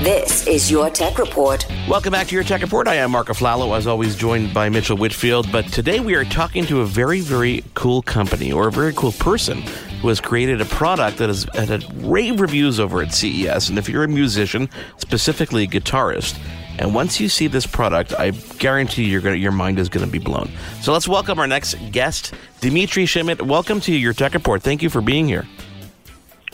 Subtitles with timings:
[0.00, 1.66] This is your Tech Report.
[1.86, 2.88] Welcome back to your Tech Report.
[2.88, 5.52] I am Marco Flalo, as always, joined by Mitchell Whitfield.
[5.52, 9.12] But today we are talking to a very, very cool company or a very cool
[9.12, 9.60] person
[10.00, 13.68] who has created a product that has had rave reviews over at CES.
[13.68, 16.40] And if you're a musician, specifically a guitarist,
[16.78, 20.10] and once you see this product, I guarantee you're gonna, your mind is going to
[20.10, 20.50] be blown.
[20.80, 23.42] So let's welcome our next guest, Dimitri Shimit.
[23.42, 24.62] Welcome to your Tech Report.
[24.62, 25.46] Thank you for being here.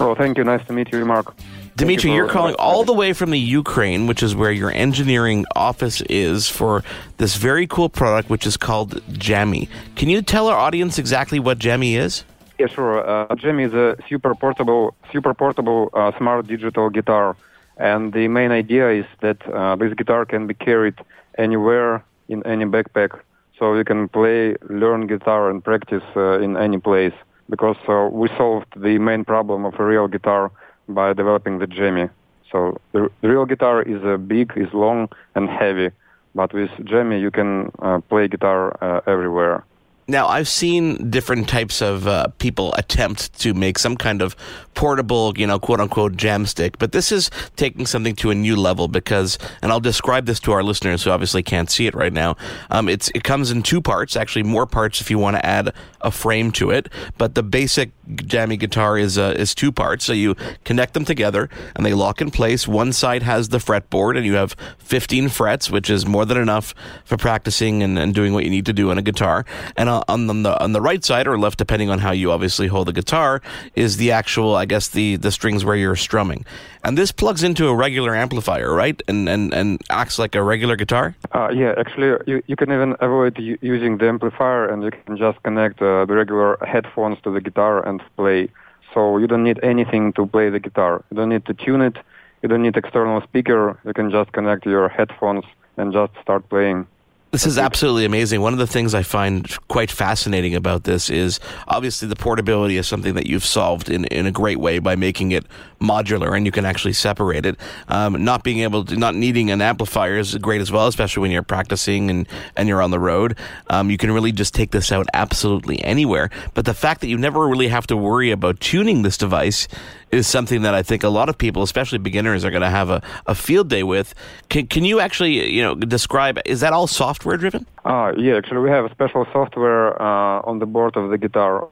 [0.00, 0.42] Oh, thank you.
[0.42, 1.32] Nice to meet you, Mark.
[1.76, 5.44] Dimitri, you are calling all the way from the Ukraine, which is where your engineering
[5.54, 6.82] office is, for
[7.18, 9.68] this very cool product, which is called Jammy.
[9.94, 12.24] Can you tell our audience exactly what Jammy is?
[12.58, 13.06] Yeah, sure.
[13.06, 17.36] Uh, Jammy is a super portable, super portable uh, smart digital guitar,
[17.76, 20.94] and the main idea is that uh, this guitar can be carried
[21.36, 23.20] anywhere in any backpack,
[23.58, 27.12] so you can play, learn guitar, and practice uh, in any place.
[27.50, 30.50] Because uh, we solved the main problem of a real guitar
[30.88, 32.08] by developing the Jammy.
[32.50, 35.90] So the, the real guitar is uh, big, is long and heavy,
[36.34, 39.64] but with Jammy you can uh, play guitar uh, everywhere.
[40.08, 44.36] Now, I've seen different types of uh, people attempt to make some kind of
[44.74, 48.86] portable, you know, quote unquote jamstick, but this is taking something to a new level
[48.86, 52.36] because, and I'll describe this to our listeners who obviously can't see it right now.
[52.70, 55.74] Um, it's it comes in two parts, actually more parts if you want to add
[56.02, 60.04] a frame to it, but the basic jammy guitar is uh, is two parts.
[60.04, 62.68] So you connect them together and they lock in place.
[62.68, 66.74] One side has the fretboard, and you have 15 frets, which is more than enough
[67.04, 69.44] for practicing and, and doing what you need to do on a guitar.
[69.76, 72.88] And on the on the right side or left, depending on how you obviously hold
[72.88, 73.42] the guitar,
[73.74, 76.44] is the actual, I guess, the the strings where you're strumming.
[76.84, 79.00] And this plugs into a regular amplifier, right?
[79.08, 81.14] And and, and acts like a regular guitar.
[81.34, 85.42] Uh, yeah, actually, you, you can even avoid using the amplifier, and you can just
[85.42, 88.48] connect uh, the regular headphones to the guitar and play.
[88.94, 91.04] So you don't need anything to play the guitar.
[91.10, 91.96] You don't need to tune it.
[92.42, 93.78] You don't need external speaker.
[93.84, 95.44] You can just connect your headphones
[95.76, 96.86] and just start playing.
[97.32, 98.40] This is absolutely amazing.
[98.40, 102.86] One of the things I find quite fascinating about this is obviously the portability is
[102.86, 105.44] something that you've solved in, in a great way by making it
[105.80, 107.56] modular and you can actually separate it.
[107.88, 111.32] Um, not being able to, not needing an amplifier is great as well, especially when
[111.32, 113.36] you're practicing and, and you're on the road.
[113.68, 116.30] Um, you can really just take this out absolutely anywhere.
[116.54, 119.66] But the fact that you never really have to worry about tuning this device
[120.16, 122.90] is something that I think a lot of people, especially beginners, are going to have
[122.90, 124.14] a, a field day with.
[124.48, 126.40] Can, can you actually, you know, describe?
[126.44, 127.66] Is that all software driven?
[127.84, 131.68] Uh, yeah, actually, we have a special software uh, on the board of the guitar,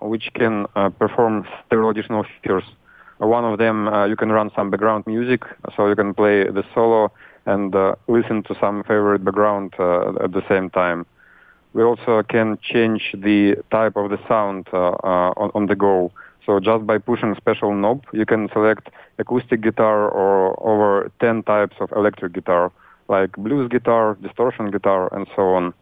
[0.00, 2.64] which can uh, perform several additional features.
[3.18, 5.44] One of them, uh, you can run some background music,
[5.74, 7.12] so you can play the solo
[7.46, 11.06] and uh, listen to some favorite background uh, at the same time.
[11.72, 16.12] We also can change the type of the sound on, on the go.
[16.46, 18.88] So just by pushing a special knob, you can select
[19.18, 22.70] acoustic guitar or over 10 types of electric guitar,
[23.08, 25.74] like blues guitar, distortion guitar, and so on.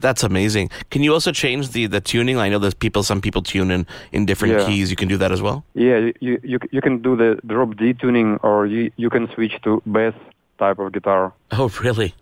[0.00, 0.70] That's amazing.
[0.90, 2.38] Can you also change the, the tuning?
[2.38, 4.66] I know there's people, some people tune in, in different yeah.
[4.66, 4.90] keys.
[4.90, 5.64] You can do that as well?
[5.74, 9.60] Yeah, you, you, you can do the drop D tuning or you, you can switch
[9.62, 10.14] to bass
[10.58, 11.32] type of guitar.
[11.52, 12.14] Oh, really?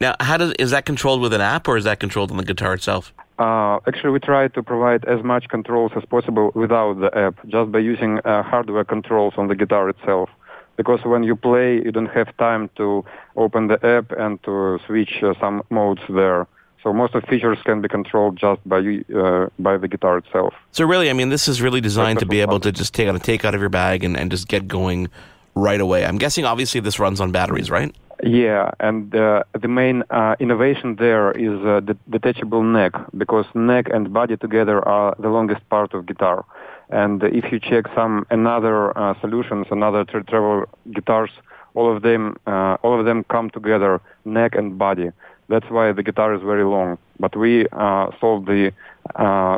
[0.00, 2.44] Now, how does is that controlled with an app or is that controlled on the
[2.44, 3.12] guitar itself?
[3.38, 7.72] Uh, actually, we try to provide as much controls as possible without the app, just
[7.72, 10.30] by using uh, hardware controls on the guitar itself.
[10.76, 13.04] Because when you play, you don't have time to
[13.36, 16.46] open the app and to switch uh, some modes there.
[16.82, 20.52] So most of features can be controlled just by uh, by the guitar itself.
[20.72, 23.16] So really, I mean, this is really designed to be able to just take out
[23.16, 25.08] a take out of your bag and, and just get going
[25.54, 26.04] right away.
[26.04, 27.94] I'm guessing obviously this runs on batteries, right?
[28.22, 33.86] Yeah, and uh, the main uh, innovation there is uh, the detachable neck because neck
[33.92, 36.44] and body together are the longest part of guitar.
[36.90, 41.30] And if you check some another uh, solutions, another tra- travel guitars,
[41.74, 45.10] all of them uh, all of them come together, neck and body.
[45.48, 46.98] That's why the guitar is very long.
[47.18, 48.72] But we uh, solved the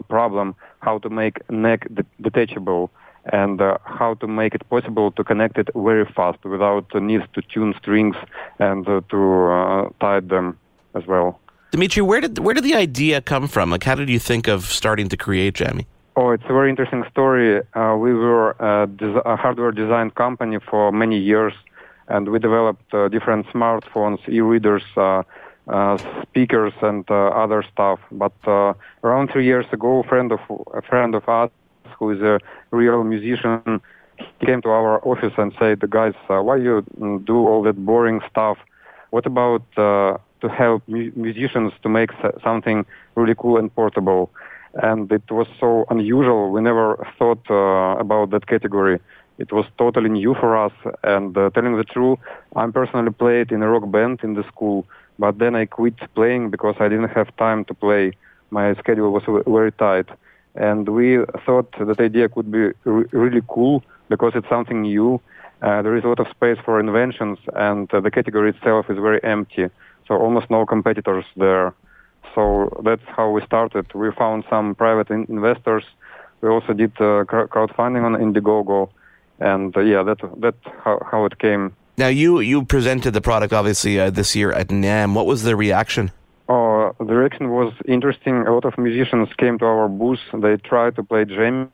[0.09, 2.91] problem how to make neck de- detachable
[3.33, 7.23] and uh, how to make it possible to connect it very fast without the need
[7.35, 8.17] to tune strings
[8.59, 10.59] and uh, to uh, tie them
[10.95, 11.41] as well.
[11.73, 13.71] Dimitri, where did where did the idea come from?
[13.71, 15.87] Like, how did you think of starting to create Jammy?
[16.19, 17.61] Oh, it's a very interesting story.
[17.75, 21.53] Uh, we were a, des- a, hardware design company for many years,
[22.09, 25.23] and we developed uh, different smartphones, e-readers, uh,
[25.69, 27.99] uh, speakers, and uh, other stuff.
[28.11, 28.73] But uh,
[29.05, 30.41] around three years ago, a friend of
[30.73, 31.51] a friend of us,
[31.99, 32.39] who is a
[32.71, 33.81] real musician,
[34.45, 37.77] came to our office and said, The "Guys, uh, why you mm, do all that
[37.85, 38.59] boring stuff?
[39.11, 42.11] What about uh, to help mu- musicians to make
[42.43, 42.85] something
[43.15, 44.31] really cool and portable?"
[44.75, 46.51] And it was so unusual.
[46.51, 46.87] We never
[47.19, 49.01] thought uh, about that category.
[49.39, 50.73] It was totally new for us.
[51.03, 52.19] And uh, telling the truth,
[52.55, 54.87] I personally played in a rock band in the school,
[55.19, 58.13] but then I quit playing because I didn't have time to play.
[58.51, 60.09] My schedule was very tight.
[60.57, 65.21] And we thought that idea could be re- really cool because it's something new.
[65.63, 68.97] Uh, there is a lot of space for inventions, and uh, the category itself is
[68.97, 69.69] very empty.
[70.07, 71.75] So almost no competitors there.
[72.35, 73.93] So that's how we started.
[73.95, 75.85] We found some private in- investors.
[76.41, 78.91] We also did uh, crowdfunding on Indiegogo
[79.39, 81.75] and uh, yeah, that that's how, how it came.
[81.99, 85.15] Now you you presented the product obviously uh, this year at NAMM.
[85.15, 86.11] What was the reaction?
[86.49, 86.76] Oh,
[87.07, 88.47] the reaction was interesting.
[88.47, 90.19] A lot of musicians came to our booth.
[90.35, 91.69] They tried to play Jammy.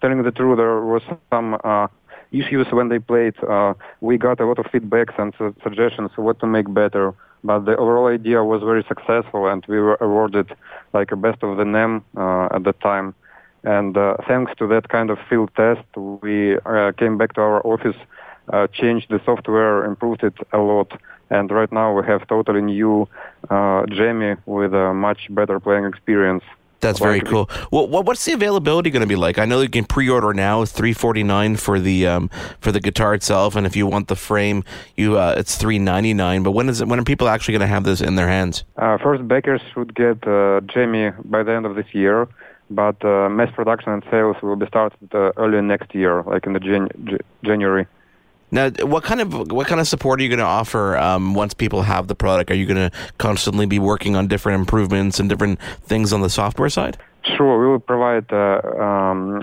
[0.00, 1.86] Telling the truth, there was some uh,
[2.32, 3.34] issues when they played.
[3.42, 7.14] Uh, we got a lot of feedbacks and su- suggestions what to make better.
[7.44, 10.54] But the overall idea was very successful, and we were awarded
[10.92, 13.14] like a best of the NAMM uh, at the time.
[13.64, 17.64] And uh, thanks to that kind of field test, we uh, came back to our
[17.66, 17.96] office,
[18.52, 20.92] uh, changed the software, improved it a lot,
[21.32, 23.08] and right now we have totally new
[23.50, 26.44] uh, Jammy with a much better playing experience.
[26.80, 27.48] That's very cool.
[27.70, 29.38] Well, what's the availability going to be like?
[29.38, 30.62] I know you can pre-order now.
[30.62, 32.28] It's three forty nine for the um,
[32.60, 34.64] for the guitar itself, and if you want the frame,
[34.96, 36.42] you uh, it's three ninety nine.
[36.42, 36.88] But when is it?
[36.88, 38.64] When are people actually going to have this in their hands?
[38.76, 42.28] Uh, first, backers should get uh, Jammy by the end of this year
[42.74, 46.54] but uh, mass production and sales will be started uh, early next year, like in
[46.54, 47.86] the Jan- January.
[48.52, 51.54] Now, what kind of what kind of support are you going to offer um, once
[51.54, 52.50] people have the product?
[52.50, 56.28] Are you going to constantly be working on different improvements and different things on the
[56.28, 56.98] software side?
[57.24, 59.42] Sure, we will provide uh, um,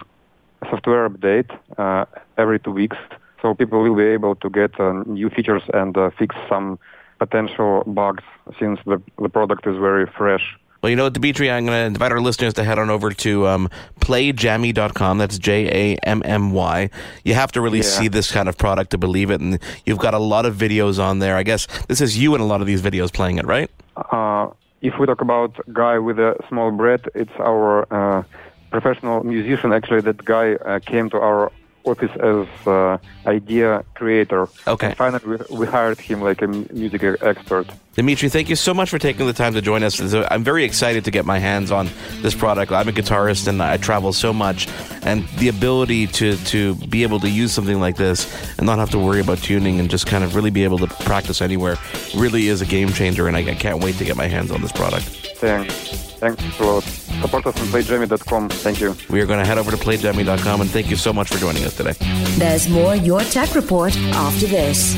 [0.69, 2.05] software update uh,
[2.37, 2.97] every two weeks,
[3.41, 6.77] so people will be able to get uh, new features and uh, fix some
[7.17, 8.23] potential bugs
[8.59, 10.55] since the the product is very fresh.
[10.81, 13.11] Well, you know what, Dmitry, I'm going to invite our listeners to head on over
[13.11, 15.17] to um, playjammy.com.
[15.17, 16.89] That's J A M M Y.
[17.25, 17.83] You have to really yeah.
[17.83, 19.41] see this kind of product to believe it.
[19.41, 21.35] And you've got a lot of videos on there.
[21.35, 23.69] I guess this is you in a lot of these videos playing it, right?
[23.97, 24.49] Uh,
[24.81, 28.23] if we talk about Guy with a small bread, it's our uh,
[28.71, 29.73] professional musician.
[29.73, 31.51] Actually, that guy uh, came to our
[31.89, 34.47] office as uh, idea creator.
[34.67, 34.87] Okay.
[34.87, 37.67] And finally, we, we, hired him like a music expert.
[37.93, 39.99] Dimitri, thank you so much for taking the time to join us.
[40.13, 41.89] I'm very excited to get my hands on
[42.21, 42.71] this product.
[42.71, 44.67] I'm a guitarist and I travel so much,
[45.03, 48.25] and the ability to to be able to use something like this
[48.57, 50.87] and not have to worry about tuning and just kind of really be able to
[50.87, 51.77] practice anywhere
[52.15, 53.27] really is a game changer.
[53.27, 55.05] And I, I can't wait to get my hands on this product.
[55.37, 55.73] Thanks.
[56.19, 57.08] Thanks a lot.
[57.21, 58.49] Support us on playjammy.com.
[58.49, 58.95] Thank you.
[59.09, 61.63] We are going to head over to playjammy.com and thank you so much for joining
[61.65, 61.93] us today.
[62.37, 64.95] There's more Your Tech Report after this.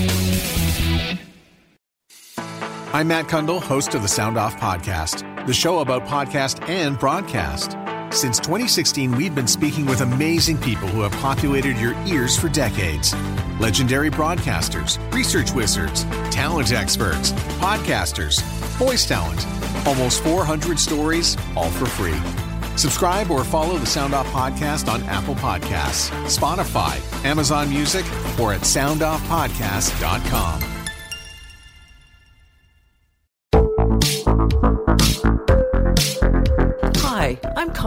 [2.94, 7.78] I'm Matt Cundill, host of the Sound Off Podcast, the show about podcast and broadcast.
[8.16, 13.16] Since 2016, we've been speaking with amazing people who have populated your ears for decades.
[13.60, 17.32] Legendary broadcasters, research wizards, talent experts,
[17.62, 18.42] podcasters,
[18.78, 19.40] voice talent
[19.86, 22.20] Almost 400 stories, all for free.
[22.78, 28.06] Subscribe or follow the Sound Off Podcast on Apple Podcasts, Spotify, Amazon Music,
[28.40, 30.81] or at soundoffpodcast.com.